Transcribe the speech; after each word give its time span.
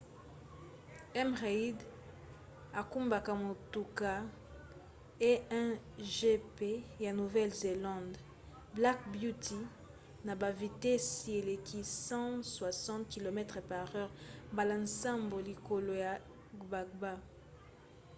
m. 1.27 1.29
reid 1.43 1.79
akumbaka 2.81 3.31
motuka 3.45 4.11
a1gp 5.31 6.57
ya 7.05 7.11
nouvelle-zélande 7.19 8.15
black 8.77 8.99
beauty 9.15 9.59
na 10.25 10.33
bavitesi 10.41 11.27
eleki 11.39 11.79
160 11.83 13.13
km/h 13.13 13.93
mbala 14.53 14.75
nsambo 14.85 15.37
likolo 15.47 15.91
ya 16.03 16.13
gbagba 16.61 17.11